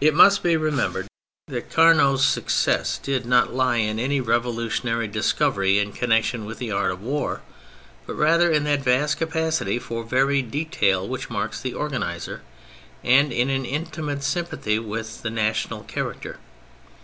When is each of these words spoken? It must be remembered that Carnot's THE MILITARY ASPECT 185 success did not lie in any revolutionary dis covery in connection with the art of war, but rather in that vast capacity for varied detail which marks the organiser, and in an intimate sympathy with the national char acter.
It 0.00 0.14
must 0.14 0.42
be 0.42 0.56
remembered 0.56 1.06
that 1.46 1.70
Carnot's 1.70 2.34
THE 2.34 2.40
MILITARY 2.40 2.46
ASPECT 2.48 3.06
185 3.06 3.06
success 3.06 3.06
did 3.06 3.24
not 3.24 3.54
lie 3.54 3.76
in 3.76 4.00
any 4.00 4.20
revolutionary 4.20 5.06
dis 5.06 5.32
covery 5.32 5.80
in 5.80 5.92
connection 5.92 6.44
with 6.44 6.58
the 6.58 6.72
art 6.72 6.90
of 6.90 7.02
war, 7.02 7.42
but 8.04 8.16
rather 8.16 8.50
in 8.50 8.64
that 8.64 8.82
vast 8.82 9.18
capacity 9.18 9.78
for 9.78 10.02
varied 10.02 10.50
detail 10.50 11.06
which 11.06 11.30
marks 11.30 11.60
the 11.60 11.72
organiser, 11.74 12.42
and 13.04 13.32
in 13.32 13.48
an 13.48 13.64
intimate 13.64 14.24
sympathy 14.24 14.80
with 14.80 15.22
the 15.22 15.30
national 15.30 15.84
char 15.84 16.14
acter. 16.14 16.36